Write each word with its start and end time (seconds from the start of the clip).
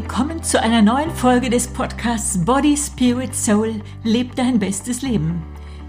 Willkommen 0.00 0.44
zu 0.44 0.62
einer 0.62 0.80
neuen 0.80 1.10
Folge 1.10 1.50
des 1.50 1.66
Podcasts 1.66 2.44
Body, 2.44 2.76
Spirit, 2.76 3.34
Soul. 3.34 3.82
Leb 4.04 4.36
dein 4.36 4.60
bestes 4.60 5.02
Leben. 5.02 5.42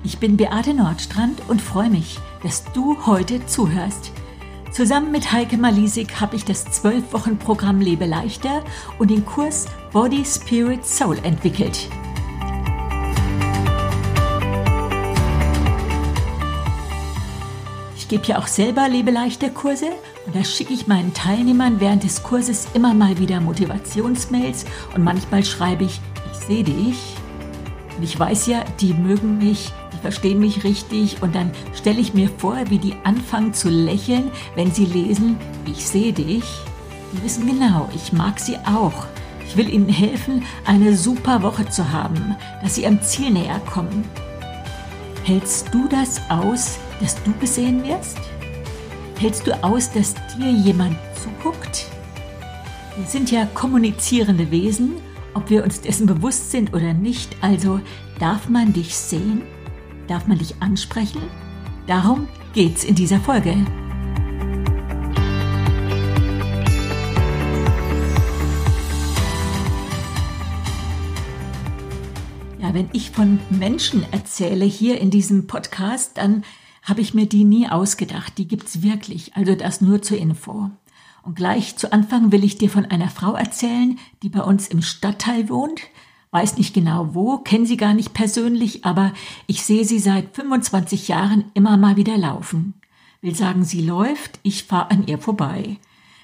Ich 0.03 0.17
bin 0.17 0.35
Beate 0.35 0.74
Nordstrand 0.74 1.39
und 1.47 1.62
freue 1.62 1.92
mich, 1.92 2.17
dass 2.42 2.63
du 2.74 3.06
heute 3.06 3.46
zuhörst. 3.46 4.11
Zusammen 4.71 5.11
mit 5.11 5.31
Heike 5.31 5.57
Malisik 5.57 6.19
habe 6.19 6.37
ich 6.37 6.43
das 6.43 6.65
12-Wochen-Programm 6.81 7.81
Lebe 7.81 8.07
leichter 8.07 8.63
und 8.97 9.11
den 9.11 9.24
Kurs 9.28 9.67
Body, 9.93 10.26
Spirit, 10.26 10.83
Soul 10.87 11.19
entwickelt. 11.21 11.87
Gebe 18.09 18.26
ja 18.26 18.40
auch 18.40 18.48
selber 18.48 18.90
Lebeleichter 18.90 19.49
Kurse 19.49 19.86
und 20.26 20.36
da 20.36 20.44
schicke 20.44 20.73
ich 20.73 20.88
meinen 20.88 21.13
Teilnehmern 21.13 21.80
während 21.80 22.04
des 22.04 22.23
Kurses 22.23 22.68
immer 22.73 22.94
mal 22.94 23.18
wieder 23.20 23.40
Motivationsmails 23.40 24.66
und 24.95 25.04
manchmal 25.04 25.45
schreibe 25.45 25.85
ich, 25.85 26.02
ich 26.34 26.40
sehe 26.45 26.63
dich. 26.63 26.98
Und 27.95 28.04
ich 28.04 28.20
weiß 28.20 28.48
ja, 28.48 28.66
die 28.80 28.94
mögen 28.94 29.38
mich, 29.38 29.72
die 29.94 29.98
verstehen 30.02 30.40
mich 30.40 30.63
richtig 30.63 31.22
und 31.22 31.35
dann 31.35 31.52
stelle 31.73 31.99
ich 31.99 32.13
mir 32.13 32.30
vor, 32.30 32.58
wie 32.70 32.80
die 32.80 32.95
anfangen 33.04 33.54
zu 33.54 33.70
lächeln, 33.70 34.32
wenn 34.55 34.71
sie 34.71 34.85
lesen, 34.85 35.38
ich 35.66 35.88
sehe 35.88 36.12
dich. 36.12 36.44
Die 37.13 37.23
wissen 37.23 37.46
genau, 37.46 37.90
ich 37.96 38.12
mag 38.12 38.40
sie 38.40 38.57
auch. 38.57 39.05
Ich 39.48 39.57
will 39.57 39.70
ihnen 39.70 39.90
helfen, 39.90 40.46
eine 40.66 40.96
super 40.96 41.41
Woche 41.41 41.68
zu 41.70 41.91
haben, 41.91 42.35
dass 42.62 42.76
sie 42.76 42.85
am 42.85 43.02
Ziel 43.02 43.32
näher 43.32 43.60
kommen. 43.71 44.05
Hältst 45.23 45.73
du 45.73 45.88
das 45.88 46.21
aus, 46.30 46.77
dass 46.99 47.21
du 47.23 47.31
gesehen 47.39 47.84
wirst? 47.84 48.17
Hältst 49.18 49.48
du 49.48 49.63
aus, 49.63 49.91
dass 49.91 50.15
dir 50.37 50.51
jemand 50.51 50.98
zuguckt? 51.21 51.87
Wir 52.96 53.05
sind 53.05 53.32
ja 53.32 53.46
kommunizierende 53.54 54.51
Wesen, 54.51 54.96
ob 55.34 55.49
wir 55.49 55.63
uns 55.63 55.82
dessen 55.82 56.05
bewusst 56.05 56.51
sind 56.51 56.73
oder 56.73 56.93
nicht. 56.93 57.35
Also 57.41 57.79
darf 58.20 58.49
man 58.49 58.73
dich 58.73 58.96
sehen? 58.96 59.41
Darf 60.07 60.27
man 60.27 60.38
dich 60.38 60.62
ansprechen? 60.62 61.21
Darum 61.88 62.27
geht's 62.54 62.84
in 62.84 62.96
dieser 62.96 63.20
Folge. 63.20 63.55
Ja, 72.60 72.73
wenn 72.73 72.90
ich 72.94 73.12
von 73.12 73.40
Menschen 73.50 74.06
erzähle 74.12 74.66
hier 74.66 75.00
in 75.00 75.10
diesem 75.10 75.48
Podcast, 75.48 76.18
dann 76.18 76.44
habe 76.90 77.02
ich 77.02 77.14
mir 77.14 77.26
die 77.26 77.44
nie 77.44 77.70
ausgedacht. 77.70 78.38
Die 78.38 78.48
gibt's 78.48 78.82
wirklich. 78.82 79.36
Also 79.36 79.56
das 79.56 79.82
nur 79.82 80.02
zur 80.02 80.18
Info. 80.18 80.72
Und 81.23 81.36
gleich 81.36 81.76
zu 81.78 81.92
Anfang 81.92 82.32
will 82.32 82.44
ich 82.44 82.58
dir 82.58 82.70
von 82.70 82.86
einer 82.86 83.09
Frau 83.09 83.34
erzählen, 83.34 84.00
die 84.23 84.30
bei 84.30 84.42
uns 84.42 84.68
im 84.68 84.82
Stadtteil 84.82 85.50
wohnt. 85.50 85.82
Weiß 86.32 86.58
nicht 86.58 86.73
genau 86.73 87.14
wo, 87.14 87.38
kenne 87.38 87.66
sie 87.66 87.78
gar 87.78 87.94
nicht 87.94 88.14
persönlich, 88.14 88.86
aber 88.86 89.14
ich 89.48 89.64
sehe 89.64 89.84
sie 89.84 90.00
seit 90.00 90.36
25 90.36 91.08
Jahren 91.08 91.45
immer 91.54 91.76
mal 91.78 91.95
wieder 91.95 92.17
laufen. 92.17 92.76
Will 93.22 93.36
sagen, 93.36 93.64
sie 93.64 93.82
läuft, 93.82 94.40
ich 94.44 94.64
fahre 94.64 94.92
an 94.92 95.08
ihr 95.08 95.17
vorbei. 95.17 95.78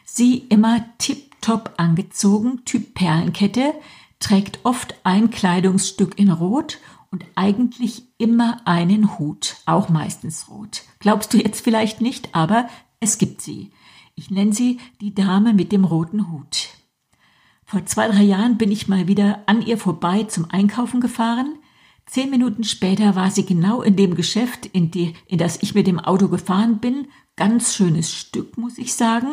Sie 0.06 0.38
immer 0.50 0.86
tipptopp 1.00 1.74
angezogen, 1.78 2.64
Typ 2.66 2.94
Perlenkette, 2.94 3.74
trägt 4.20 4.60
oft 4.64 4.96
ein 5.04 5.30
Kleidungsstück 5.30 6.18
in 6.18 6.32
Rot 6.32 6.78
und 7.12 7.26
eigentlich 7.36 8.04
immer 8.18 8.66
einen 8.66 9.18
Hut, 9.18 9.58
auch 9.66 9.90
meistens 9.90 10.50
rot. 10.50 10.84
Glaubst 11.00 11.34
du 11.34 11.38
jetzt 11.38 11.64
vielleicht 11.64 12.02
nicht, 12.02 12.34
aber 12.34 12.68
es 13.00 13.18
gibt 13.18 13.42
sie. 13.42 13.72
Ich 14.16 14.32
nenne 14.32 14.54
sie 14.54 14.80
die 15.02 15.14
Dame 15.14 15.54
mit 15.54 15.72
dem 15.72 15.84
roten 15.84 16.32
Hut. 16.32 16.70
Vor 17.66 17.86
zwei, 17.86 18.08
drei 18.08 18.24
Jahren 18.24 18.58
bin 18.58 18.72
ich 18.72 18.88
mal 18.88 19.08
wieder 19.08 19.40
an 19.48 19.62
ihr 19.62 19.78
vorbei 19.78 20.24
zum 20.24 20.50
Einkaufen 20.52 21.02
gefahren. 21.02 21.56
Zehn 22.06 22.30
Minuten 22.30 22.64
später 22.64 23.16
war 23.16 23.32
sie 23.32 23.46
genau 23.46 23.82
in 23.82 23.96
dem 23.96 24.16
Geschäft, 24.16 24.68
in, 24.68 24.92
die, 24.92 25.16
in 25.28 25.40
das 25.40 25.62
ich 25.64 25.74
mit 25.74 25.88
dem 25.88 26.00
Auto 26.00 26.28
gefahren 26.28 26.78
bin. 26.78 27.08
Ganz 27.36 27.74
schönes 27.74 28.14
Stück, 28.14 28.58
muss 28.58 28.78
ich 28.78 28.94
sagen. 28.94 29.28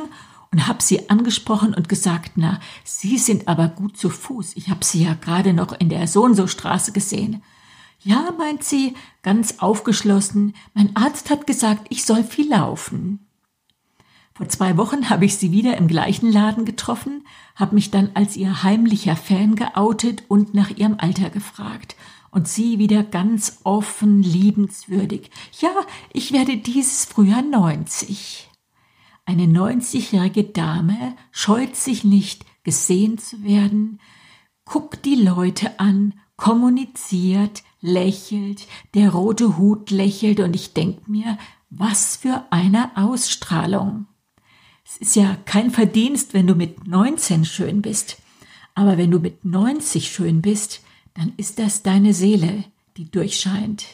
Und 0.50 0.66
habe 0.66 0.82
sie 0.82 1.08
angesprochen 1.08 1.74
und 1.74 1.88
gesagt, 1.88 2.32
na, 2.36 2.60
Sie 2.84 3.16
sind 3.18 3.48
aber 3.48 3.68
gut 3.68 3.96
zu 3.96 4.10
Fuß. 4.10 4.56
Ich 4.56 4.68
habe 4.68 4.84
Sie 4.84 5.04
ja 5.04 5.14
gerade 5.14 5.52
noch 5.52 5.72
in 5.78 5.88
der 5.88 6.06
So-und-so-Straße 6.06 6.92
gesehen. 6.92 7.42
Ja, 8.04 8.34
meint 8.36 8.64
sie, 8.64 8.94
ganz 9.22 9.58
aufgeschlossen, 9.58 10.54
mein 10.74 10.96
Arzt 10.96 11.30
hat 11.30 11.46
gesagt, 11.46 11.86
ich 11.90 12.04
soll 12.04 12.24
viel 12.24 12.48
laufen. 12.48 13.20
Vor 14.34 14.48
zwei 14.48 14.76
Wochen 14.76 15.10
habe 15.10 15.24
ich 15.24 15.36
sie 15.36 15.52
wieder 15.52 15.76
im 15.76 15.86
gleichen 15.86 16.32
Laden 16.32 16.64
getroffen, 16.64 17.24
habe 17.54 17.74
mich 17.74 17.90
dann 17.90 18.10
als 18.14 18.36
ihr 18.36 18.62
heimlicher 18.62 19.14
Fan 19.14 19.54
geoutet 19.54 20.24
und 20.28 20.54
nach 20.54 20.70
ihrem 20.70 20.96
Alter 20.98 21.30
gefragt. 21.30 21.96
Und 22.30 22.48
sie 22.48 22.78
wieder 22.78 23.02
ganz 23.02 23.60
offen, 23.62 24.22
liebenswürdig. 24.22 25.30
Ja, 25.60 25.70
ich 26.12 26.32
werde 26.32 26.56
dieses 26.56 27.04
Frühjahr 27.04 27.42
90. 27.42 28.48
Eine 29.26 29.44
90-jährige 29.44 30.44
Dame 30.44 31.14
scheut 31.30 31.76
sich 31.76 32.02
nicht, 32.02 32.46
gesehen 32.64 33.18
zu 33.18 33.44
werden, 33.44 34.00
guckt 34.64 35.04
die 35.04 35.16
Leute 35.16 35.78
an, 35.78 36.14
kommuniziert, 36.36 37.62
lächelt, 37.82 38.66
der 38.94 39.10
rote 39.10 39.58
Hut 39.58 39.90
lächelt 39.90 40.40
und 40.40 40.54
ich 40.54 40.72
denk 40.72 41.06
mir, 41.08 41.36
was 41.68 42.16
für 42.16 42.46
eine 42.50 42.96
Ausstrahlung. 42.96 44.06
Es 44.84 44.96
ist 44.96 45.16
ja 45.16 45.36
kein 45.44 45.70
Verdienst, 45.70 46.32
wenn 46.32 46.46
du 46.46 46.54
mit 46.54 46.86
19 46.86 47.44
schön 47.44 47.82
bist. 47.82 48.18
Aber 48.74 48.96
wenn 48.96 49.10
du 49.10 49.18
mit 49.18 49.44
90 49.44 50.10
schön 50.10 50.40
bist, 50.40 50.80
dann 51.14 51.32
ist 51.36 51.58
das 51.58 51.82
deine 51.82 52.14
Seele, 52.14 52.64
die 52.96 53.10
durchscheint. 53.10 53.84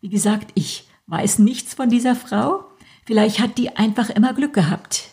Wie 0.00 0.08
gesagt, 0.08 0.50
ich 0.54 0.88
weiß 1.06 1.38
nichts 1.38 1.74
von 1.74 1.88
dieser 1.88 2.16
Frau. 2.16 2.64
Vielleicht 3.04 3.40
hat 3.40 3.58
die 3.58 3.76
einfach 3.76 4.10
immer 4.10 4.32
Glück 4.32 4.54
gehabt. 4.54 5.10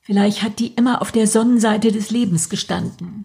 Vielleicht 0.00 0.42
hat 0.42 0.58
die 0.58 0.68
immer 0.68 1.02
auf 1.02 1.12
der 1.12 1.26
Sonnenseite 1.26 1.92
des 1.92 2.10
Lebens 2.10 2.48
gestanden. 2.48 3.24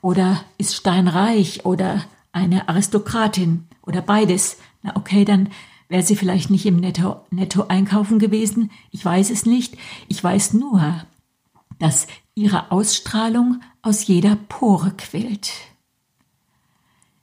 Oder 0.00 0.44
ist 0.56 0.74
steinreich 0.74 1.64
oder 1.64 2.04
eine 2.32 2.68
Aristokratin 2.68 3.66
oder 3.82 4.02
beides. 4.02 4.58
Na 4.82 4.96
okay, 4.96 5.24
dann 5.24 5.48
wäre 5.88 6.02
sie 6.02 6.16
vielleicht 6.16 6.50
nicht 6.50 6.66
im 6.66 6.76
Netto, 6.76 7.24
Netto 7.30 7.66
einkaufen 7.68 8.18
gewesen. 8.18 8.70
Ich 8.90 9.04
weiß 9.04 9.30
es 9.30 9.46
nicht. 9.46 9.76
Ich 10.08 10.22
weiß 10.22 10.54
nur, 10.54 11.04
dass 11.78 12.06
ihre 12.34 12.70
Ausstrahlung 12.70 13.60
aus 13.82 14.06
jeder 14.06 14.36
Pore 14.36 14.92
quillt. 14.96 15.52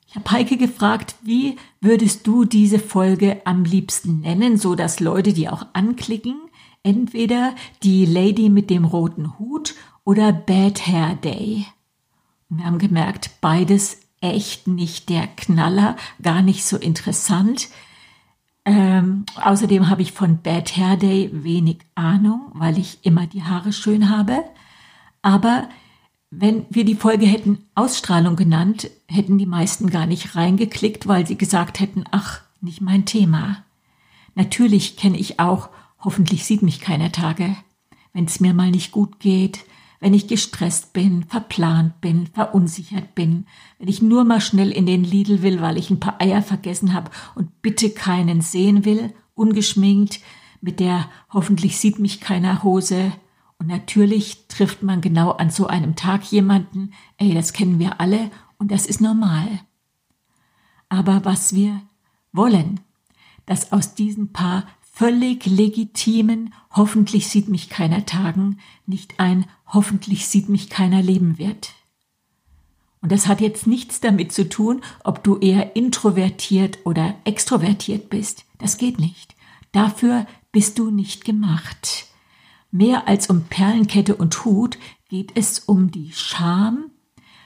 Ich 0.08 0.16
habe 0.16 0.32
Heike 0.32 0.58
gefragt, 0.58 1.16
wie 1.24 1.58
würdest 1.82 2.26
du 2.26 2.46
diese 2.46 2.80
Folge 2.80 3.42
am 3.46 3.66
liebsten 3.66 4.22
nennen, 4.22 4.58
so 4.58 4.76
dass 4.76 5.02
Leute 5.02 5.34
die 5.34 5.50
auch 5.50 5.66
anklicken? 5.74 6.40
Entweder 6.84 7.56
die 7.84 8.06
Lady 8.06 8.50
mit 8.50 8.70
dem 8.70 8.86
roten 8.86 9.38
Hut 9.40 9.76
oder 10.04 10.32
Bad 10.32 10.88
Hair 10.88 11.16
Day. 11.16 11.66
Wir 12.48 12.66
haben 12.66 12.78
gemerkt, 12.78 13.32
beides 13.42 14.05
echt 14.34 14.68
nicht 14.68 15.10
der 15.10 15.28
Knaller, 15.28 15.96
gar 16.22 16.42
nicht 16.42 16.66
so 16.66 16.78
interessant. 16.78 17.70
Ähm, 18.66 19.26
außerdem 19.36 19.90
habe 19.90 20.02
ich 20.02 20.12
von 20.12 20.42
Bad 20.42 20.76
Hair 20.76 20.98
Day 20.98 21.30
wenig 21.32 21.78
Ahnung, 21.94 22.52
weil 22.54 22.80
ich 22.80 23.00
immer 23.04 23.28
die 23.28 23.44
Haare 23.44 23.72
schön 23.72 24.10
habe. 24.10 24.44
Aber 25.22 25.70
wenn 26.32 26.66
wir 26.70 26.84
die 26.84 26.96
Folge 26.96 27.26
hätten 27.26 27.64
Ausstrahlung 27.76 28.36
genannt, 28.36 28.90
hätten 29.08 29.38
die 29.38 29.46
meisten 29.46 29.90
gar 29.90 30.06
nicht 30.06 30.36
reingeklickt, 30.36 31.08
weil 31.08 31.26
sie 31.28 31.38
gesagt 31.38 31.80
hätten, 31.80 32.04
ach, 32.12 32.42
nicht 32.62 32.82
mein 32.82 33.06
Thema. 33.06 33.64
Natürlich 34.34 34.98
kenne 34.98 35.18
ich 35.18 35.40
auch, 35.40 35.70
hoffentlich 36.00 36.46
sieht 36.46 36.62
mich 36.62 36.82
keiner 36.82 37.12
Tage. 37.12 37.56
Wenn 38.14 38.26
es 38.26 38.40
mir 38.40 38.54
mal 38.54 38.72
nicht 38.72 38.92
gut 38.92 39.20
geht, 39.20 39.66
wenn 40.06 40.14
ich 40.14 40.28
gestresst 40.28 40.94
bin, 40.94 41.24
verplant 41.24 42.00
bin, 42.00 42.28
verunsichert 42.28 43.16
bin, 43.16 43.48
wenn 43.80 43.88
ich 43.88 44.04
nur 44.04 44.24
mal 44.24 44.40
schnell 44.40 44.72
in 44.72 44.86
den 44.86 45.04
Lidl 45.04 45.42
will, 45.42 45.62
weil 45.62 45.80
ich 45.80 45.90
ein 45.90 46.00
paar 46.00 46.22
Eier 46.22 46.44
vergessen 46.44 46.94
habe 46.94 47.10
und 47.34 47.64
bitte 47.64 47.90
keinen 47.90 48.42
sehen 48.42 48.86
will, 48.86 49.16
ungeschminkt, 49.34 50.20
mit 50.62 50.80
der 50.80 51.10
hoffentlich 51.34 51.80
sieht 51.80 51.98
mich 51.98 52.22
keiner 52.22 52.62
Hose. 52.62 53.14
Und 53.58 53.66
natürlich 53.66 54.46
trifft 54.48 54.84
man 54.84 55.02
genau 55.02 55.32
an 55.32 55.50
so 55.50 55.66
einem 55.66 55.96
Tag 55.96 56.24
jemanden, 56.26 56.92
ey, 57.18 57.34
das 57.34 57.52
kennen 57.52 57.80
wir 57.80 58.00
alle 58.00 58.30
und 58.60 58.70
das 58.70 58.86
ist 58.86 59.02
normal. 59.02 59.48
Aber 60.88 61.26
was 61.26 61.56
wir 61.56 61.82
wollen, 62.32 62.80
dass 63.48 63.72
aus 63.72 63.96
diesen 63.96 64.34
paar 64.34 64.68
völlig 64.96 65.48
legitimen, 65.48 66.54
hoffentlich 66.72 67.28
sieht 67.28 67.50
mich 67.50 67.70
keiner 67.70 68.06
Tagen, 68.06 68.60
nicht 68.86 69.20
ein 69.20 69.46
hoffentlich 69.68 70.28
sieht 70.28 70.50
mich 70.50 70.70
keiner 70.70 71.02
leben 71.02 71.38
wird. 71.38 71.74
Und 73.02 73.12
das 73.12 73.28
hat 73.28 73.40
jetzt 73.40 73.68
nichts 73.68 74.00
damit 74.00 74.32
zu 74.32 74.50
tun, 74.50 74.82
ob 75.04 75.24
du 75.24 75.38
eher 75.38 75.76
introvertiert 75.76 76.80
oder 76.86 77.16
extrovertiert 77.24 78.10
bist. 78.10 78.46
Das 78.58 78.78
geht 78.78 79.00
nicht. 79.00 79.36
Dafür 79.72 80.26
bist 80.52 80.80
du 80.80 80.90
nicht 80.90 81.26
gemacht. 81.26 82.08
Mehr 82.72 83.08
als 83.08 83.30
um 83.30 83.44
Perlenkette 83.44 84.16
und 84.16 84.44
Hut 84.44 84.78
geht 85.08 85.34
es 85.36 85.60
um 85.60 85.92
die 85.92 86.12
Scham, 86.14 86.86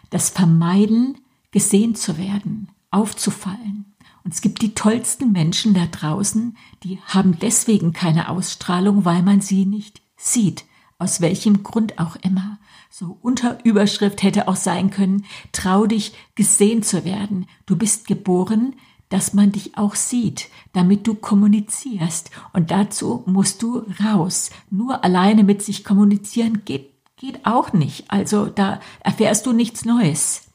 das 0.09 0.29
Vermeiden, 0.29 1.17
gesehen 1.51 1.95
zu 1.95 2.17
werden, 2.17 2.69
aufzufallen. 2.91 3.95
Und 4.23 4.33
es 4.33 4.41
gibt 4.41 4.61
die 4.61 4.75
tollsten 4.75 5.31
Menschen 5.31 5.73
da 5.73 5.87
draußen, 5.87 6.55
die 6.83 6.99
haben 7.01 7.37
deswegen 7.39 7.93
keine 7.93 8.29
Ausstrahlung, 8.29 9.05
weil 9.05 9.23
man 9.23 9.41
sie 9.41 9.65
nicht 9.65 10.01
sieht. 10.15 10.65
Aus 10.99 11.21
welchem 11.21 11.63
Grund 11.63 11.97
auch 11.97 12.15
immer. 12.17 12.59
So 12.91 13.17
unter 13.21 13.63
Überschrift 13.63 14.21
hätte 14.21 14.47
auch 14.47 14.55
sein 14.55 14.91
können, 14.91 15.25
trau 15.51 15.85
dich 15.85 16.13
gesehen 16.35 16.83
zu 16.83 17.05
werden. 17.05 17.47
Du 17.65 17.75
bist 17.75 18.05
geboren, 18.05 18.75
dass 19.09 19.33
man 19.33 19.51
dich 19.51 19.77
auch 19.77 19.95
sieht, 19.95 20.49
damit 20.73 21.07
du 21.07 21.15
kommunizierst. 21.15 22.31
Und 22.53 22.69
dazu 22.69 23.23
musst 23.25 23.61
du 23.61 23.85
raus. 24.03 24.51
Nur 24.69 25.03
alleine 25.03 25.43
mit 25.43 25.63
sich 25.63 25.83
kommunizieren 25.83 26.63
geht, 26.65 26.91
geht 27.17 27.45
auch 27.45 27.73
nicht. 27.73 28.11
Also 28.11 28.45
da 28.45 28.79
erfährst 28.99 29.45
du 29.45 29.53
nichts 29.53 29.85
Neues. 29.85 30.49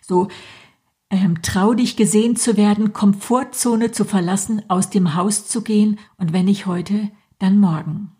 So, 0.00 0.28
ähm, 1.10 1.42
trau 1.42 1.74
dich 1.74 1.96
gesehen 1.96 2.36
zu 2.36 2.56
werden, 2.56 2.92
Komfortzone 2.92 3.92
zu 3.92 4.04
verlassen, 4.04 4.62
aus 4.68 4.90
dem 4.90 5.14
Haus 5.14 5.46
zu 5.46 5.62
gehen 5.62 5.98
und 6.16 6.32
wenn 6.32 6.46
nicht 6.46 6.66
heute, 6.66 7.10
dann 7.38 7.58
morgen. 7.58 8.12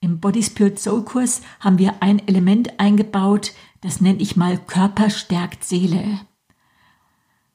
Im 0.00 0.20
Body 0.20 0.42
Spirit 0.42 0.78
Soul 0.78 1.04
Kurs 1.04 1.42
haben 1.60 1.78
wir 1.78 2.02
ein 2.02 2.26
Element 2.26 2.80
eingebaut, 2.80 3.52
das 3.80 4.00
nenne 4.00 4.20
ich 4.20 4.36
mal 4.36 4.58
Körper 4.58 5.10
stärkt 5.10 5.64
Seele. 5.64 6.20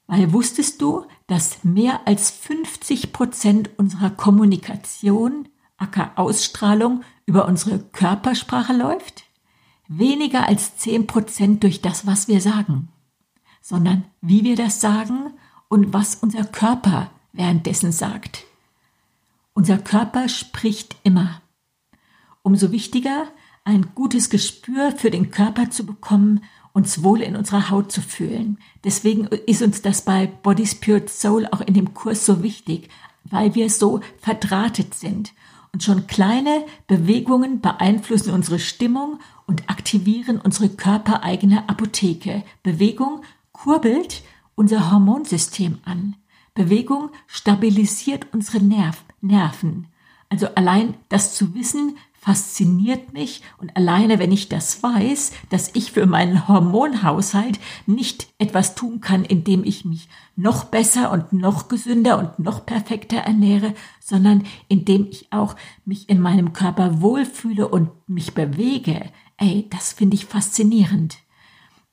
Weil 0.07 0.31
wusstest 0.33 0.81
du, 0.81 1.06
dass 1.27 1.63
mehr 1.63 2.07
als 2.07 2.30
50 2.30 3.12
Prozent 3.12 3.71
unserer 3.77 4.12
Kommunikation, 4.12 5.47
acker 5.77 6.12
Ausstrahlung, 6.15 7.03
über 7.25 7.47
unsere 7.47 7.80
Körpersprache 7.80 8.74
läuft? 8.74 9.24
Weniger 9.88 10.48
als 10.48 10.77
10 10.77 11.07
Prozent 11.07 11.63
durch 11.63 11.81
das, 11.81 12.06
was 12.06 12.27
wir 12.27 12.41
sagen 12.41 12.89
sondern 13.65 14.06
wie 14.21 14.44
wir 14.44 14.56
das 14.56 14.80
sagen 14.80 15.33
und 15.69 15.91
was 15.91 16.13
unser 16.13 16.44
Körper 16.44 17.09
währenddessen 17.33 17.91
sagt. 17.91 18.44
Unser 19.56 19.80
Körper 19.80 20.30
spricht 20.30 20.98
immer. 21.01 21.41
Umso 22.45 22.71
wichtiger, 22.71 23.25
ein 23.63 23.88
gutes 23.95 24.30
Gespür 24.30 24.92
für 24.92 25.09
den 25.09 25.31
Körper 25.31 25.71
zu 25.71 25.83
bekommen, 25.83 26.44
uns 26.74 27.01
wohl 27.01 27.24
in 27.24 27.36
unserer 27.36 27.71
Haut 27.71 27.92
zu 27.92 28.01
fühlen. 28.01 28.59
Deswegen 28.83 29.25
ist 29.47 29.63
uns 29.63 29.81
das 29.81 30.03
bei 30.03 30.27
Body 30.27 30.68
Spirit 30.68 31.09
Soul 31.09 31.47
auch 31.47 31.62
in 31.62 31.74
dem 31.74 31.95
Kurs 31.95 32.24
so 32.24 32.44
wichtig, 32.44 32.89
weil 33.24 33.56
wir 33.56 33.68
so 33.71 34.01
verdrahtet 34.19 34.94
sind. 34.94 35.33
Und 35.74 35.81
schon 35.81 36.06
kleine 36.06 36.68
Bewegungen 36.86 37.62
beeinflussen 37.62 38.31
unsere 38.31 38.59
Stimmung 38.59 39.19
und 39.48 39.68
aktivieren 39.68 40.39
unsere 40.39 40.69
körpereigene 40.69 41.68
Apotheke. 41.68 42.44
Bewegung 42.62 43.24
kurbelt 43.53 44.21
unser 44.53 44.91
Hormonsystem 44.91 45.80
an. 45.83 46.15
Bewegung 46.53 47.09
stabilisiert 47.25 48.27
unsere 48.33 48.63
Nerv 48.63 49.03
Nerven. 49.19 49.88
Also 50.30 50.48
allein 50.53 50.95
das 51.09 51.33
zu 51.33 51.56
wissen, 51.56 51.98
fasziniert 52.25 53.13
mich 53.13 53.44
und 53.60 53.77
alleine 53.77 54.18
wenn 54.18 54.31
ich 54.31 54.50
das 54.50 54.81
weiß, 54.81 55.31
dass 55.51 55.69
ich 55.75 55.92
für 55.92 56.07
meinen 56.07 56.48
Hormonhaushalt 56.48 57.60
nicht 57.86 58.30
etwas 58.39 58.74
tun 58.74 59.00
kann, 59.00 59.24
indem 59.24 59.63
ich 59.63 59.86
mich 59.86 60.10
noch 60.36 60.63
besser 60.63 61.12
und 61.12 61.33
noch 61.33 61.68
gesünder 61.68 62.18
und 62.18 62.39
noch 62.39 62.66
perfekter 62.66 63.18
ernähre, 63.18 63.75
sondern 64.00 64.44
indem 64.69 65.07
ich 65.12 65.31
auch 65.31 65.56
mich 65.86 66.10
in 66.10 66.19
meinem 66.19 66.51
Körper 66.51 67.00
wohlfühle 67.00 67.68
und 67.68 67.92
mich 68.07 68.33
bewege, 68.33 69.12
ey, 69.38 69.68
das 69.69 69.94
finde 69.94 70.16
ich 70.16 70.25
faszinierend. 70.25 71.18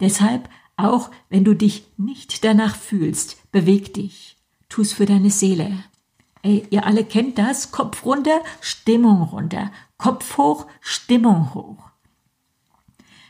Deshalb 0.00 0.48
auch 0.78 1.10
wenn 1.28 1.44
du 1.44 1.54
dich 1.54 1.84
nicht 1.98 2.42
danach 2.42 2.74
fühlst, 2.74 3.52
beweg 3.52 3.92
dich. 3.92 4.38
Tu's 4.70 4.94
für 4.94 5.04
deine 5.04 5.30
Seele. 5.30 5.84
Ey, 6.42 6.66
ihr 6.70 6.86
alle 6.86 7.04
kennt 7.04 7.38
das. 7.38 7.70
Kopf 7.70 8.04
runter, 8.04 8.40
Stimmung 8.60 9.22
runter. 9.22 9.70
Kopf 9.96 10.36
hoch, 10.36 10.66
Stimmung 10.80 11.54
hoch. 11.54 11.78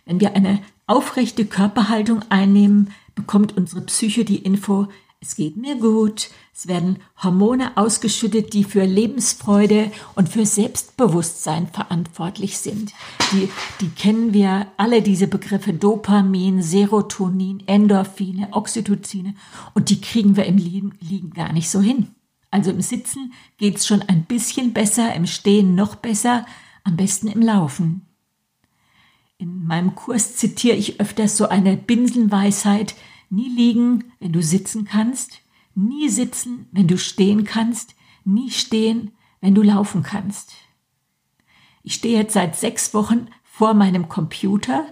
Wenn 0.04 0.20
wir 0.20 0.34
eine 0.34 0.60
aufrechte 0.86 1.44
Körperhaltung 1.44 2.22
einnehmen, 2.30 2.92
bekommt 3.14 3.56
unsere 3.56 3.82
Psyche 3.82 4.24
die 4.24 4.38
Info, 4.38 4.88
es 5.22 5.36
geht 5.36 5.56
mir 5.56 5.76
gut, 5.76 6.30
es 6.52 6.66
werden 6.66 6.98
Hormone 7.22 7.76
ausgeschüttet, 7.76 8.54
die 8.54 8.64
für 8.64 8.84
Lebensfreude 8.84 9.92
und 10.16 10.28
für 10.28 10.44
Selbstbewusstsein 10.44 11.68
verantwortlich 11.68 12.58
sind. 12.58 12.92
Die, 13.30 13.48
die 13.80 13.88
kennen 13.90 14.34
wir 14.34 14.66
alle, 14.78 15.00
diese 15.00 15.28
Begriffe 15.28 15.74
Dopamin, 15.74 16.60
Serotonin, 16.60 17.62
Endorphine, 17.68 18.48
Oxytocine 18.50 19.34
und 19.74 19.90
die 19.90 20.00
kriegen 20.00 20.36
wir 20.36 20.44
im 20.46 20.56
Liegen, 20.56 20.98
Liegen 21.00 21.30
gar 21.30 21.52
nicht 21.52 21.70
so 21.70 21.80
hin. 21.80 22.08
Also 22.52 22.70
im 22.70 22.80
Sitzen 22.80 23.32
geht's 23.58 23.86
schon 23.86 24.02
ein 24.02 24.24
bisschen 24.24 24.72
besser, 24.72 25.12
im 25.14 25.26
Stehen 25.26 25.74
noch 25.74 25.96
besser, 25.96 26.46
am 26.84 26.96
besten 26.96 27.26
im 27.26 27.42
Laufen. 27.42 28.02
In 29.38 29.66
meinem 29.66 29.96
Kurs 29.96 30.36
zitiere 30.36 30.76
ich 30.76 31.00
öfters 31.00 31.36
so 31.36 31.48
eine 31.48 31.76
Binsenweisheit, 31.76 32.94
Nie 33.34 33.48
liegen, 33.48 34.12
wenn 34.20 34.32
du 34.32 34.42
sitzen 34.42 34.84
kannst, 34.84 35.40
nie 35.74 36.10
sitzen, 36.10 36.66
wenn 36.70 36.86
du 36.86 36.98
stehen 36.98 37.44
kannst, 37.44 37.94
nie 38.26 38.50
stehen, 38.50 39.12
wenn 39.40 39.54
du 39.54 39.62
laufen 39.62 40.02
kannst. 40.02 40.52
Ich 41.82 41.94
stehe 41.94 42.18
jetzt 42.18 42.34
seit 42.34 42.56
sechs 42.56 42.92
Wochen 42.92 43.28
vor 43.42 43.72
meinem 43.72 44.10
Computer. 44.10 44.84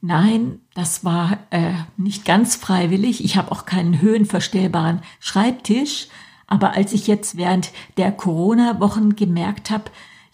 Nein, 0.00 0.60
das 0.74 1.04
war 1.04 1.38
äh, 1.50 1.72
nicht 1.96 2.24
ganz 2.24 2.54
freiwillig. 2.54 3.24
Ich 3.24 3.36
habe 3.36 3.50
auch 3.50 3.66
keinen 3.66 4.00
höhenverstellbaren 4.00 5.02
Schreibtisch. 5.18 6.06
Aber 6.50 6.72
als 6.72 6.92
ich 6.92 7.06
jetzt 7.06 7.38
während 7.38 7.70
der 7.96 8.12
Corona-Wochen 8.12 9.16
gemerkt 9.16 9.70
habe, 9.70 9.84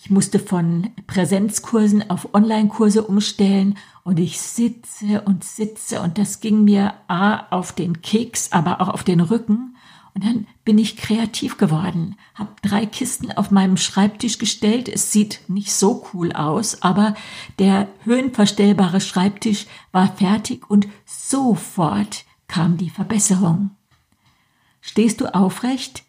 ich 0.03 0.11
musste 0.11 0.39
von 0.39 0.91
Präsenzkursen 1.07 2.11
auf 2.11 2.35
Online-Kurse 2.35 3.03
umstellen 3.03 3.77
und 4.03 4.19
ich 4.19 4.41
sitze 4.41 5.23
und 5.23 5.45
sitze 5.45 6.01
und 6.01 6.19
das 6.19 6.41
ging 6.41 6.65
mir 6.65 6.95
A 7.07 7.47
auf 7.51 7.73
den 7.73 8.03
Keks, 8.03 8.53
aber 8.53 8.81
auch 8.81 8.89
auf 8.89 9.05
den 9.05 9.21
Rücken. 9.21 9.77
Und 10.15 10.25
dann 10.25 10.47
bin 10.65 10.79
ich 10.79 10.97
kreativ 10.97 11.59
geworden, 11.59 12.17
habe 12.35 12.49
drei 12.63 12.87
Kisten 12.87 13.33
auf 13.33 13.51
meinem 13.51 13.77
Schreibtisch 13.77 14.39
gestellt. 14.39 14.89
Es 14.89 15.13
sieht 15.13 15.41
nicht 15.49 15.73
so 15.73 16.07
cool 16.15 16.33
aus, 16.33 16.81
aber 16.81 17.15
der 17.59 17.89
höhenverstellbare 18.05 19.03
Schreibtisch 19.03 19.67
war 19.93 20.17
fertig 20.17 20.71
und 20.71 20.89
sofort 21.05 22.25
kam 22.49 22.79
die 22.79 22.89
Verbesserung. 22.89 23.73
Stehst 24.81 25.21
du 25.21 25.35
aufrecht, 25.35 26.06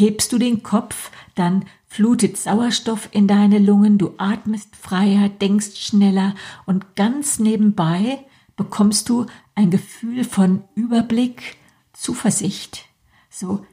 hebst 0.00 0.32
du 0.32 0.38
den 0.38 0.62
Kopf, 0.62 1.10
dann 1.34 1.66
flutet 1.86 2.36
Sauerstoff 2.36 3.08
in 3.12 3.26
deine 3.28 3.58
Lungen, 3.58 3.98
du 3.98 4.14
atmest 4.16 4.74
freier, 4.74 5.28
denkst 5.28 5.76
schneller 5.76 6.34
und 6.66 6.96
ganz 6.96 7.38
nebenbei 7.38 8.24
bekommst 8.56 9.08
du 9.08 9.26
ein 9.54 9.70
Gefühl 9.70 10.24
von 10.24 10.64
Überblick, 10.74 11.56
Zuversicht. 11.92 12.86
So 13.28 13.64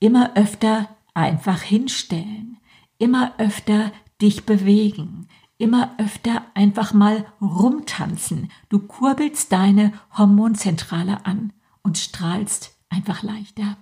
immer 0.00 0.36
öfter 0.36 0.88
einfach 1.12 1.62
hinstellen, 1.62 2.58
immer 2.98 3.34
öfter 3.38 3.92
dich 4.20 4.46
bewegen, 4.46 5.28
immer 5.58 5.94
öfter 5.98 6.44
einfach 6.54 6.92
mal 6.94 7.26
rumtanzen. 7.40 8.50
Du 8.68 8.80
kurbelst 8.80 9.52
deine 9.52 9.92
Hormonzentrale 10.16 11.26
an 11.26 11.52
und 11.82 11.98
strahlst 11.98 12.76
einfach 12.88 13.22
leichter. 13.22 13.76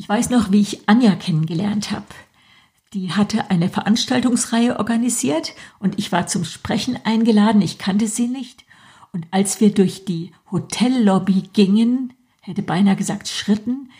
Ich 0.00 0.08
weiß 0.08 0.30
noch, 0.30 0.50
wie 0.50 0.62
ich 0.62 0.88
Anja 0.88 1.14
kennengelernt 1.14 1.90
habe. 1.90 2.06
Die 2.94 3.12
hatte 3.12 3.50
eine 3.50 3.68
Veranstaltungsreihe 3.68 4.78
organisiert 4.78 5.52
und 5.78 5.98
ich 5.98 6.10
war 6.10 6.26
zum 6.26 6.46
Sprechen 6.46 6.98
eingeladen. 7.04 7.60
Ich 7.60 7.76
kannte 7.76 8.08
sie 8.08 8.26
nicht. 8.26 8.64
Und 9.12 9.26
als 9.30 9.60
wir 9.60 9.74
durch 9.74 10.06
die 10.06 10.32
Hotellobby 10.50 11.50
gingen, 11.52 12.14
hätte 12.40 12.62
beinahe 12.62 12.96
gesagt 12.96 13.28
Schritten, 13.28 13.90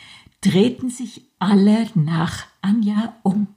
drehten 0.40 0.88
sich 0.88 1.26
alle 1.38 1.90
nach 1.94 2.46
Anja 2.62 3.14
um. 3.22 3.48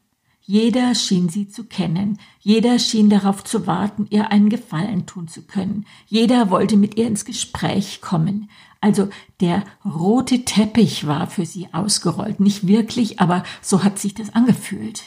Jeder 0.45 0.93
schien 0.93 1.29
sie 1.29 1.47
zu 1.47 1.63
kennen, 1.63 2.19
jeder 2.41 2.77
schien 2.77 3.09
darauf 3.09 3.45
zu 3.45 3.65
warten, 3.65 4.07
ihr 4.09 4.29
einen 4.29 4.49
Gefallen 4.49 5.05
tun 5.05 5.29
zu 5.29 5.43
können, 5.43 5.85
jeder 6.05 6.49
wollte 6.49 6.75
mit 6.75 6.97
ihr 6.97 7.07
ins 7.07 7.23
Gespräch 7.23 8.01
kommen. 8.01 8.49
Also 8.81 9.07
der 9.39 9.63
rote 9.85 10.43
Teppich 10.43 11.07
war 11.07 11.27
für 11.27 11.45
sie 11.45 11.73
ausgerollt, 11.73 12.41
nicht 12.41 12.67
wirklich, 12.67 13.21
aber 13.21 13.43
so 13.61 13.85
hat 13.85 13.97
sich 13.97 14.13
das 14.13 14.33
angefühlt. 14.33 15.03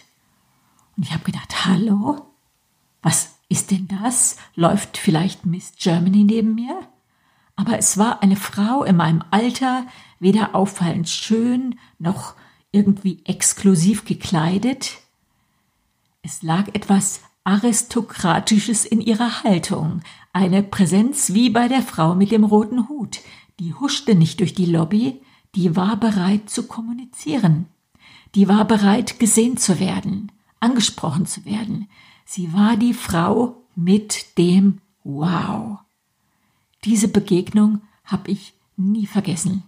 Und 0.97 1.02
ich 1.02 1.12
habe 1.12 1.25
gedacht, 1.25 1.66
hallo, 1.66 2.33
was 3.02 3.37
ist 3.50 3.71
denn 3.71 3.88
das? 3.88 4.38
Läuft 4.55 4.97
vielleicht 4.97 5.45
Miss 5.45 5.75
Germany 5.78 6.25
neben 6.25 6.55
mir? 6.55 6.81
Aber 7.57 7.78
es 7.78 7.99
war 7.99 8.23
eine 8.23 8.37
Frau 8.37 8.85
in 8.85 8.97
meinem 8.97 9.23
Alter, 9.31 9.87
weder 10.19 10.55
auffallend 10.55 11.11
schön 11.11 11.78
noch 11.99 12.35
irgendwie 12.73 13.23
exklusiv 13.26 14.07
gekleidet. 14.07 14.99
Es 16.28 16.42
lag 16.42 16.75
etwas 16.75 17.21
Aristokratisches 17.45 18.85
in 18.85 19.00
ihrer 19.00 19.45
Haltung, 19.45 20.00
eine 20.33 20.64
Präsenz 20.64 21.33
wie 21.35 21.50
bei 21.50 21.68
der 21.68 21.83
Frau 21.83 22.16
mit 22.16 22.33
dem 22.33 22.42
roten 22.42 22.88
Hut. 22.88 23.21
Die 23.61 23.75
huschte 23.75 24.16
nicht 24.16 24.40
durch 24.40 24.52
die 24.52 24.66
Lobby, 24.66 25.21
die 25.54 25.76
war 25.76 25.97
bereit 25.97 26.50
zu 26.50 26.66
kommunizieren. 26.66 27.66
Die 28.35 28.49
war 28.49 28.64
bereit, 28.64 29.21
gesehen 29.21 29.56
zu 29.56 29.78
werden, 29.78 30.33
angesprochen 30.59 31.26
zu 31.26 31.45
werden. 31.45 31.88
Sie 32.25 32.52
war 32.52 32.76
die 32.76 32.92
Frau 32.92 33.62
mit 33.76 34.37
dem 34.37 34.80
Wow. 35.04 35.78
Diese 36.85 37.06
Begegnung 37.06 37.83
habe 38.02 38.33
ich 38.33 38.54
nie 38.76 39.06
vergessen. 39.06 39.62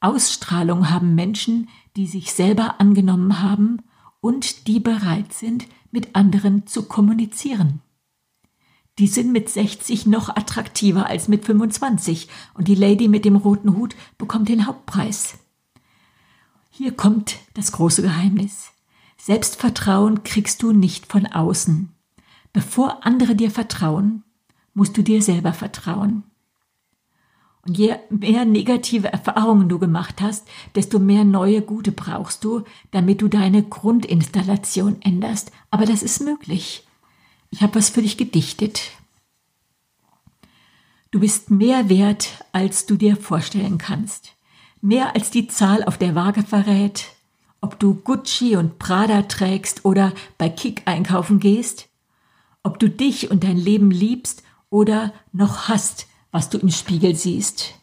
Ausstrahlung 0.00 0.88
haben 0.88 1.14
Menschen, 1.14 1.68
die 1.96 2.06
sich 2.06 2.32
selber 2.32 2.80
angenommen 2.80 3.42
haben 3.42 3.82
und 4.20 4.66
die 4.66 4.80
bereit 4.80 5.32
sind, 5.32 5.66
mit 5.90 6.14
anderen 6.14 6.66
zu 6.66 6.84
kommunizieren. 6.86 7.80
Die 8.98 9.06
sind 9.06 9.32
mit 9.32 9.48
60 9.48 10.06
noch 10.06 10.28
attraktiver 10.28 11.06
als 11.06 11.28
mit 11.28 11.44
25 11.44 12.28
und 12.54 12.68
die 12.68 12.74
Lady 12.74 13.08
mit 13.08 13.24
dem 13.24 13.36
roten 13.36 13.74
Hut 13.76 13.96
bekommt 14.18 14.48
den 14.48 14.66
Hauptpreis. 14.66 15.38
Hier 16.70 16.92
kommt 16.92 17.38
das 17.54 17.72
große 17.72 18.02
Geheimnis. 18.02 18.72
Selbstvertrauen 19.16 20.22
kriegst 20.22 20.62
du 20.62 20.72
nicht 20.72 21.06
von 21.06 21.26
außen. 21.26 21.90
Bevor 22.52 23.06
andere 23.06 23.34
dir 23.34 23.50
vertrauen, 23.50 24.24
musst 24.74 24.96
du 24.96 25.02
dir 25.02 25.22
selber 25.22 25.52
vertrauen. 25.52 26.24
Je 27.72 27.94
mehr 28.08 28.44
negative 28.44 29.12
Erfahrungen 29.12 29.68
du 29.68 29.78
gemacht 29.78 30.20
hast, 30.20 30.48
desto 30.74 30.98
mehr 30.98 31.22
neue 31.22 31.62
gute 31.62 31.92
brauchst 31.92 32.42
du, 32.42 32.64
damit 32.90 33.22
du 33.22 33.28
deine 33.28 33.62
Grundinstallation 33.62 35.00
änderst. 35.02 35.52
Aber 35.70 35.86
das 35.86 36.02
ist 36.02 36.20
möglich. 36.20 36.84
Ich 37.50 37.62
habe 37.62 37.76
was 37.76 37.90
für 37.90 38.02
dich 38.02 38.16
gedichtet. 38.16 38.90
Du 41.12 41.20
bist 41.20 41.50
mehr 41.50 41.88
wert, 41.88 42.44
als 42.50 42.86
du 42.86 42.96
dir 42.96 43.16
vorstellen 43.16 43.78
kannst. 43.78 44.32
Mehr 44.80 45.14
als 45.14 45.30
die 45.30 45.46
Zahl 45.46 45.84
auf 45.84 45.96
der 45.96 46.16
Waage 46.16 46.42
verrät. 46.42 47.06
Ob 47.60 47.78
du 47.78 47.94
Gucci 47.94 48.56
und 48.56 48.80
Prada 48.80 49.22
trägst 49.22 49.84
oder 49.84 50.12
bei 50.38 50.48
Kick 50.48 50.82
einkaufen 50.86 51.38
gehst. 51.38 51.88
Ob 52.64 52.80
du 52.80 52.90
dich 52.90 53.30
und 53.30 53.44
dein 53.44 53.58
Leben 53.58 53.92
liebst 53.92 54.42
oder 54.70 55.12
noch 55.32 55.68
hast, 55.68 56.08
was 56.30 56.50
du 56.50 56.58
im 56.58 56.70
Spiegel 56.70 57.14
siehst. 57.14 57.74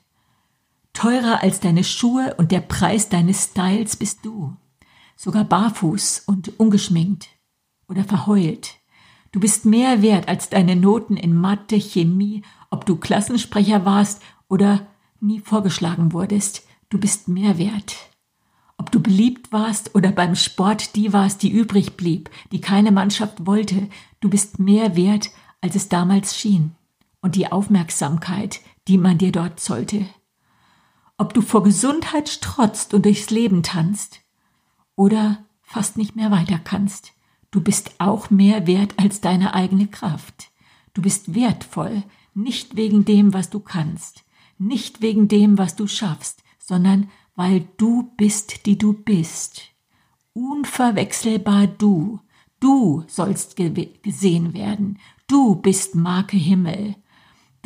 Teurer 0.93 1.43
als 1.43 1.59
deine 1.59 1.83
Schuhe 1.83 2.35
und 2.37 2.51
der 2.51 2.61
Preis 2.61 3.09
deines 3.09 3.45
Styles 3.45 3.95
bist 3.95 4.25
du. 4.25 4.55
Sogar 5.15 5.43
barfuß 5.43 6.23
und 6.25 6.59
ungeschminkt 6.59 7.27
oder 7.87 8.03
verheult. 8.03 8.75
Du 9.31 9.39
bist 9.39 9.65
mehr 9.65 10.01
wert 10.01 10.27
als 10.27 10.49
deine 10.49 10.75
Noten 10.75 11.17
in 11.17 11.35
Mathe, 11.35 11.79
Chemie, 11.79 12.43
ob 12.69 12.85
du 12.85 12.95
Klassensprecher 12.95 13.85
warst 13.85 14.21
oder 14.47 14.87
nie 15.19 15.39
vorgeschlagen 15.39 16.13
wurdest. 16.13 16.63
Du 16.89 16.99
bist 16.99 17.27
mehr 17.27 17.57
wert. 17.57 17.95
Ob 18.77 18.91
du 18.91 18.99
beliebt 18.99 19.51
warst 19.51 19.93
oder 19.95 20.11
beim 20.11 20.35
Sport 20.35 20.95
die 20.95 21.11
warst, 21.11 21.43
die 21.43 21.51
übrig 21.51 21.97
blieb, 21.97 22.29
die 22.51 22.61
keine 22.61 22.91
Mannschaft 22.91 23.45
wollte, 23.45 23.89
du 24.19 24.29
bist 24.29 24.59
mehr 24.59 24.95
wert, 24.95 25.31
als 25.61 25.75
es 25.75 25.89
damals 25.89 26.37
schien 26.37 26.76
und 27.27 27.35
die 27.35 27.51
Aufmerksamkeit, 27.51 28.61
die 28.87 28.97
man 28.97 29.17
dir 29.17 29.33
dort 29.33 29.59
zollte. 29.59 30.05
Ob 31.17 31.33
du 31.33 31.41
vor 31.41 31.61
Gesundheit 31.61 32.29
strotzt 32.29 32.93
und 32.93 33.03
durchs 33.03 33.31
Leben 33.31 33.63
tanzt 33.63 34.21
oder 34.95 35.43
fast 35.61 35.97
nicht 35.97 36.15
mehr 36.15 36.31
weiter 36.31 36.57
kannst, 36.57 37.11
du 37.51 37.59
bist 37.59 37.91
auch 37.97 38.29
mehr 38.29 38.65
wert 38.65 38.93
als 38.95 39.19
deine 39.19 39.53
eigene 39.53 39.87
Kraft. 39.87 40.51
Du 40.93 41.01
bist 41.01 41.35
wertvoll, 41.35 42.01
nicht 42.33 42.77
wegen 42.77 43.03
dem, 43.03 43.33
was 43.33 43.49
du 43.49 43.59
kannst, 43.59 44.23
nicht 44.57 45.01
wegen 45.01 45.27
dem, 45.27 45.57
was 45.57 45.75
du 45.75 45.85
schaffst, 45.85 46.43
sondern 46.59 47.09
weil 47.35 47.67
du 47.75 48.13
bist, 48.15 48.65
die 48.65 48.77
du 48.77 48.93
bist. 48.93 49.63
Unverwechselbar 50.31 51.67
du. 51.67 52.21
Du 52.61 53.03
sollst 53.07 53.57
gesehen 53.57 54.53
werden. 54.53 54.97
Du 55.27 55.55
bist 55.55 55.93
Marke 55.93 56.37
Himmel. 56.37 56.95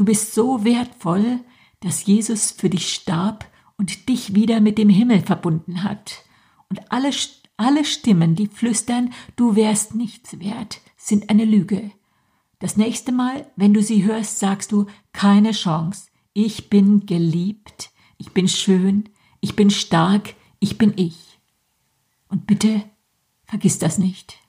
Du 0.01 0.05
bist 0.05 0.34
so 0.34 0.63
wertvoll, 0.63 1.41
dass 1.79 2.08
Jesus 2.08 2.50
für 2.50 2.72
dich 2.72 2.91
starb 2.91 3.46
und 3.77 4.10
dich 4.10 4.34
wieder 4.34 4.60
mit 4.60 4.79
dem 4.79 4.89
Himmel 4.89 5.22
verbunden 5.22 5.84
hat. 5.84 6.24
Und 6.70 6.91
alle, 6.91 7.12
alle 7.55 7.86
Stimmen, 7.86 8.34
die 8.34 8.48
flüstern, 8.48 9.13
du 9.36 9.55
wärst 9.55 9.93
nichts 9.93 10.39
wert, 10.39 10.81
sind 10.98 11.29
eine 11.29 11.46
Lüge. 11.46 11.91
Das 12.58 12.77
nächste 12.77 13.12
Mal, 13.12 13.46
wenn 13.55 13.75
du 13.75 13.84
sie 13.84 14.03
hörst, 14.03 14.39
sagst 14.39 14.72
du, 14.72 14.88
keine 15.13 15.51
Chance. 15.51 16.08
Ich 16.34 16.72
bin 16.72 17.05
geliebt, 17.05 17.91
ich 18.17 18.31
bin 18.31 18.48
schön, 18.48 19.08
ich 19.39 19.55
bin 19.55 19.70
stark, 19.70 20.34
ich 20.60 20.79
bin 20.79 20.93
ich. 20.96 21.38
Und 22.27 22.48
bitte 22.48 22.81
vergiss 23.46 23.77
das 23.77 24.00
nicht. 24.00 24.40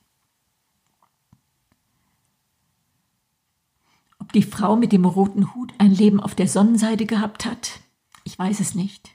Die 4.33 4.43
Frau 4.43 4.75
mit 4.75 4.91
dem 4.91 5.05
roten 5.05 5.53
Hut 5.53 5.73
ein 5.77 5.91
Leben 5.91 6.19
auf 6.19 6.33
der 6.33 6.47
Sonnenseite 6.47 7.05
gehabt 7.05 7.45
hat, 7.45 7.81
ich 8.23 8.37
weiß 8.37 8.59
es 8.59 8.73
nicht. 8.73 9.11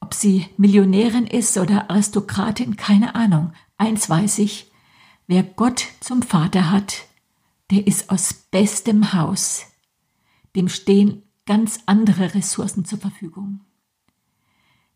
Ob 0.00 0.14
sie 0.14 0.46
Millionärin 0.56 1.26
ist 1.26 1.56
oder 1.58 1.90
Aristokratin, 1.90 2.76
keine 2.76 3.14
Ahnung. 3.14 3.52
Eins 3.76 4.10
weiß 4.10 4.38
ich, 4.38 4.70
wer 5.28 5.44
Gott 5.44 5.84
zum 6.00 6.22
Vater 6.22 6.70
hat, 6.70 7.04
der 7.70 7.86
ist 7.86 8.10
aus 8.10 8.32
bestem 8.32 9.12
Haus. 9.12 9.66
Dem 10.56 10.68
stehen 10.68 11.22
ganz 11.46 11.80
andere 11.86 12.34
Ressourcen 12.34 12.84
zur 12.84 12.98
Verfügung. 12.98 13.60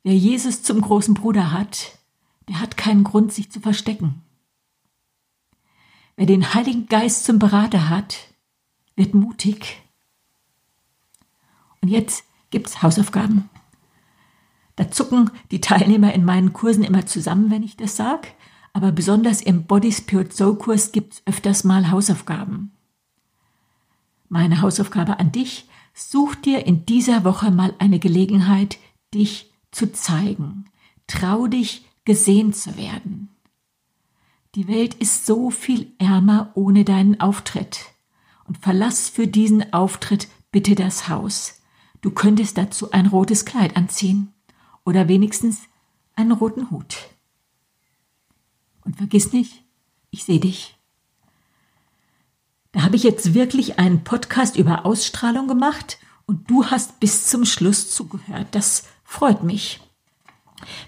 Wer 0.03 0.17
Jesus 0.17 0.63
zum 0.63 0.81
großen 0.81 1.15
Bruder 1.15 1.53
hat, 1.53 1.99
der 2.49 2.61
hat 2.61 2.77
keinen 2.77 3.05
Grund, 3.05 3.33
sich 3.33 3.51
zu 3.51 3.61
verstecken. 3.61 4.23
Wer 6.17 6.27
den 6.27 6.55
Heiligen 6.55 6.87
Geist 6.87 7.25
zum 7.25 7.39
Berater 7.39 7.89
hat, 7.89 8.19
wird 8.97 9.15
mutig. 9.15 9.83
Und 11.81 11.89
jetzt 11.89 12.25
gibt's 12.51 12.83
Hausaufgaben. 12.83 13.49
Da 14.75 14.91
zucken 14.91 15.31
die 15.51 15.61
Teilnehmer 15.61 16.13
in 16.13 16.25
meinen 16.25 16.53
Kursen 16.53 16.85
immer 16.85 17.07
zusammen, 17.07 17.51
wenn 17.51 17.63
ich 17.63 17.77
das 17.77 17.97
sag, 17.97 18.35
aber 18.73 18.93
besonders 18.93 19.41
im 19.41 19.65
Body 19.65 19.93
Spirit 19.93 20.35
Soul 20.35 20.59
Kurs 20.59 20.93
gibt's 20.93 21.23
öfters 21.25 21.65
mal 21.65 21.91
Hausaufgaben. 21.91 22.73
Meine 24.29 24.61
Hausaufgabe 24.61 25.19
an 25.19 25.33
dich, 25.33 25.69
such 25.95 26.35
dir 26.35 26.67
in 26.67 26.85
dieser 26.85 27.25
Woche 27.25 27.51
mal 27.51 27.75
eine 27.79 27.99
Gelegenheit, 27.99 28.79
dich 29.15 29.51
zu 29.71 29.93
zeigen. 29.93 30.67
Trau 31.07 31.47
dich, 31.47 31.87
gesehen 32.05 32.53
zu 32.53 32.77
werden. 32.77 33.31
Die 34.55 34.69
Welt 34.69 34.95
ist 34.95 35.27
so 35.27 35.51
viel 35.51 35.93
ärmer 35.99 36.51
ohne 36.55 36.85
deinen 36.85 37.21
Auftritt 37.21 37.96
und 38.47 38.59
verlass 38.59 39.09
für 39.09 39.27
diesen 39.27 39.73
Auftritt 39.73 40.29
bitte 40.51 40.75
das 40.75 41.09
Haus. 41.09 41.61
Du 42.01 42.11
könntest 42.11 42.57
dazu 42.59 42.91
ein 42.93 43.07
rotes 43.07 43.45
Kleid 43.45 43.77
anziehen 43.77 44.33
oder 44.85 45.09
wenigstens 45.09 45.63
einen 46.15 46.33
roten 46.33 46.71
Hut. 46.71 46.97
Und 48.85 48.97
vergiss 48.97 49.33
nicht, 49.33 49.65
ich 50.11 50.25
sehe 50.25 50.41
dich. 50.41 50.77
Da 52.73 52.83
habe 52.83 52.97
ich 52.97 53.03
jetzt 53.03 53.35
wirklich 53.35 53.79
einen 53.79 54.05
Podcast 54.05 54.57
über 54.57 54.87
Ausstrahlung 54.87 55.49
gemacht 55.49 55.99
und 56.27 56.51
du 56.51 56.67
hast 56.67 57.01
bis 57.01 57.27
zum 57.27 57.45
Schluss 57.45 57.91
zugehört. 57.91 58.49
Das 58.53 58.85
freut 59.03 59.43
mich. 59.43 59.81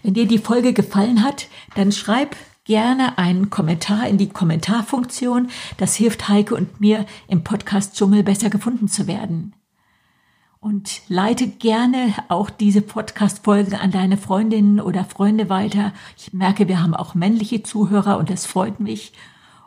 Wenn 0.02 0.14
dir 0.14 0.26
die 0.26 0.38
Folge 0.38 0.72
gefallen 0.72 1.22
hat, 1.22 1.48
dann 1.74 1.92
schreib 1.92 2.36
gerne 2.68 3.16
einen 3.16 3.48
Kommentar 3.48 4.06
in 4.08 4.18
die 4.18 4.28
Kommentarfunktion. 4.28 5.48
Das 5.78 5.96
hilft 5.96 6.28
Heike 6.28 6.54
und 6.54 6.80
mir 6.80 7.06
im 7.26 7.42
Podcast 7.42 7.96
Dschungel 7.96 8.22
besser 8.22 8.50
gefunden 8.50 8.88
zu 8.88 9.06
werden. 9.06 9.54
Und 10.60 11.00
leite 11.08 11.48
gerne 11.48 12.12
auch 12.28 12.50
diese 12.50 12.82
Podcast-Folge 12.82 13.80
an 13.80 13.90
deine 13.90 14.18
Freundinnen 14.18 14.80
oder 14.80 15.06
Freunde 15.06 15.48
weiter. 15.48 15.94
Ich 16.18 16.34
merke, 16.34 16.68
wir 16.68 16.82
haben 16.82 16.94
auch 16.94 17.14
männliche 17.14 17.62
Zuhörer 17.62 18.18
und 18.18 18.28
das 18.28 18.44
freut 18.44 18.80
mich. 18.80 19.14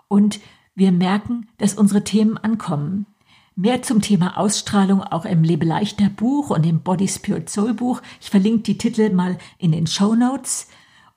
Und 0.08 0.40
wir 0.76 0.92
merken, 0.92 1.48
dass 1.58 1.74
unsere 1.74 2.04
Themen 2.04 2.38
ankommen. 2.38 3.08
Mehr 3.56 3.82
zum 3.82 4.02
Thema 4.02 4.38
Ausstrahlung 4.38 5.02
auch 5.02 5.26
im 5.26 5.44
Lebe 5.44 5.66
leichter 5.66 6.10
Buch 6.10 6.52
und 6.52 6.68
im 6.68 6.82
Body 6.82 7.08
Spirit 7.08 7.50
Soul 7.50 7.74
Buch. 7.74 8.04
Ich 8.20 8.30
verlinke 8.30 8.62
die 8.62 8.78
Titel 8.78 9.12
mal 9.12 9.40
in 9.58 9.72
den 9.72 9.88
Show 9.88 10.14
Notes. 10.14 10.68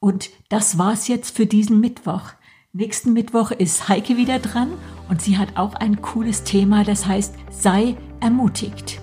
Und 0.01 0.31
das 0.49 0.79
war's 0.79 1.09
jetzt 1.09 1.37
für 1.37 1.47
diesen 1.47 1.81
Mittwoch. 1.81 2.33
Nächsten 2.73 3.13
Mittwoch 3.13 3.53
ist 3.53 3.89
Heike 3.89 4.17
wieder 4.17 4.39
dran 4.41 4.73
und 5.09 5.23
sie 5.23 5.39
hat 5.39 5.57
auch 5.57 5.75
ein 5.75 6.03
cooles 6.03 6.43
Thema, 6.43 6.83
das 6.83 7.07
heißt, 7.07 7.35
sei 7.51 7.97
ermutigt. 8.21 9.01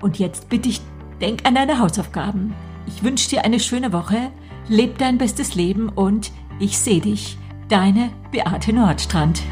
Und 0.00 0.18
jetzt 0.18 0.48
bitte 0.48 0.68
ich, 0.68 0.80
denk 1.20 1.46
an 1.46 1.54
deine 1.54 1.78
Hausaufgaben. 1.78 2.54
Ich 2.86 3.02
wünsche 3.02 3.28
dir 3.28 3.44
eine 3.44 3.60
schöne 3.60 3.92
Woche, 3.92 4.30
leb 4.68 4.98
dein 4.98 5.18
bestes 5.18 5.54
Leben 5.54 5.88
und 5.88 6.30
ich 6.60 6.78
sehe 6.78 7.00
dich, 7.00 7.38
deine 7.68 8.10
Beate 8.30 8.72
Nordstrand. 8.72 9.42